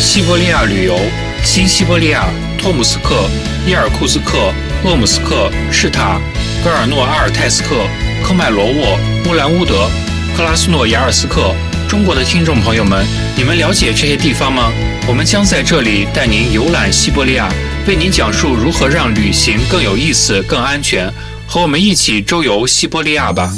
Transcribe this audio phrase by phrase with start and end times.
[0.00, 0.98] 西伯利亚旅游：
[1.44, 3.28] 新西伯利亚、托姆斯克、
[3.66, 4.50] 伊尔库斯克、
[4.82, 6.18] 鄂姆斯克、赤塔、
[6.64, 7.86] 戈尔诺阿尔泰斯克、
[8.24, 8.98] 科迈罗沃、
[9.28, 9.90] 乌兰乌德、
[10.34, 11.54] 克拉斯诺亚尔斯克。
[11.86, 14.72] 中国的听众朋友们，你们了解这些地方吗？
[15.06, 17.52] 我们将在这里带您游览西伯利亚，
[17.86, 21.12] 为您讲述如何让旅行更有意思、更安全。
[21.46, 23.52] 和我们一起周游西伯利亚吧！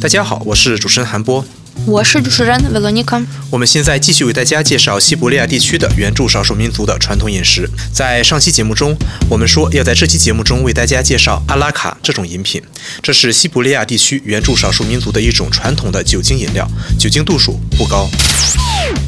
[0.00, 1.44] 大家好，我是主持人韩波。
[1.86, 3.20] 我是主持人维罗妮卡。
[3.50, 7.68] 我们现在继续为大家介绍西伯利亚地区的原住少数民族的传统饮食。
[7.92, 8.94] 在上期节目中，
[9.30, 12.62] 我们说要在这期节目中为大家介绍阿拉卡这种饮品，
[13.02, 18.08] 这是西伯利亚地区原住少数民族的一种传统的酒精饮料，酒精度数不高。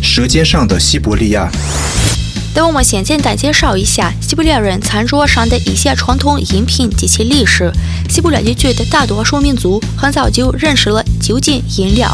[0.03, 1.51] 舌尖上的西伯利亚。
[2.53, 7.71] 等我们先简单介绍一下西伯利亚人餐桌上的一些传统饮品及其历史。
[8.09, 12.11] 西伯利亚地区的大多数民族很早就认识了酒精饮料。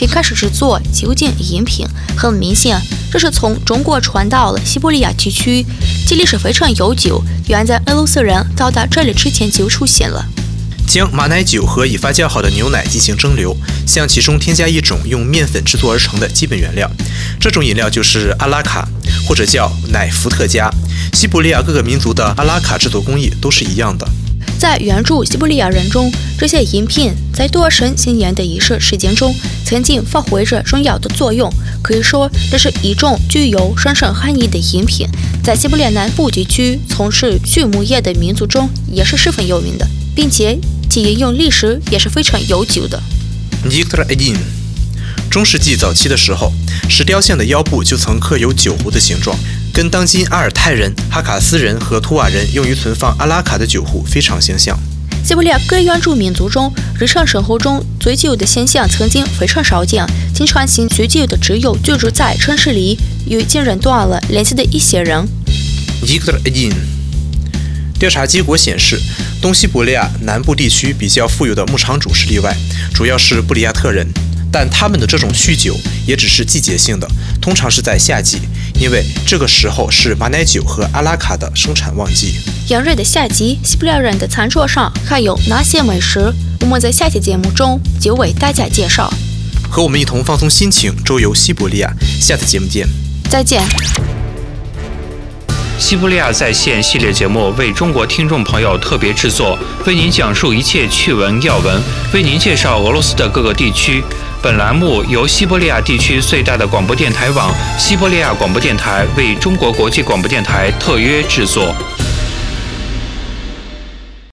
[0.00, 2.80] 并开始制作酒精饮品，很明显，
[3.12, 5.62] 这是从中国传到了西伯利亚地区，
[6.08, 10.24] 这历史非常悠久，远在俄罗斯人到达这里之前就出现了。
[10.88, 13.54] 将马奶酒和已发酵好的牛奶进行蒸馏，
[13.86, 16.90] 向其中添加一种用面粉制作而成的基本原料，
[17.38, 18.88] 这种饮料就是阿拉卡，
[19.28, 20.70] 或者叫奶伏特加。
[21.12, 24.08] 西伯利亚各个民族的阿拉卡制作工艺都是一样的。
[24.60, 31.50] 在原住西伯利亚人中，这些饮品在多神新年的仪式时间中曾经发挥着重要的作用。
[31.82, 35.08] 可以说，这是一种具有神圣含义的饮品。
[35.42, 40.58] 在西伯利亚南部地区从事畜牧业的民族中也是十分有名的，并且
[40.90, 43.02] 其饮用历史也是非常悠久的。
[45.30, 46.52] 中世纪早期的时候，
[46.88, 49.38] 石雕像的腰部就曾刻有酒壶的形状。
[49.72, 54.76] 跟当今阿尔泰人、哈卡斯人和图瓦人用于存放阿拉卡的酒壶非常相像。
[55.24, 60.04] 西伯利亚各原住民族中，日常生活中醉酒的现象曾经非常少见，
[60.34, 62.98] 经常性醉酒的只有居住在城市里
[63.28, 65.24] 与亲人断了联系的一些人。
[68.00, 69.00] 调查结果显示，
[69.40, 72.56] 东西伯利亚南部地区比较富有的牧场主是例外，
[72.92, 74.08] 主要是布里亚特人。
[74.52, 77.08] 但他们的这种酗酒也只是季节性的，
[77.40, 78.38] 通常是在夏季，
[78.80, 82.34] 因为这个时候是马奶酒和阿拉卡的生产旺季。
[82.68, 86.32] 炎热的夏季，西伯利亚人的餐桌上还有哪些美食？
[86.60, 89.12] 我们在下期节目中就为大家介绍。
[89.70, 91.92] 和我们一同放松心情，周游西伯利亚。
[92.20, 92.86] 下次节目见。
[93.28, 93.62] 再见。
[95.78, 101.80] 西伯利亚在线系列节目为中国听众朋友特别制作，为您讲述一切趣闻要闻，
[102.12, 104.02] 为您介绍俄罗斯的各个地区。
[104.42, 111.74] 本栏目由西伯利亚地区最大的广播电台网——西伯利亚广播电台为中国国际广播电台特约制作。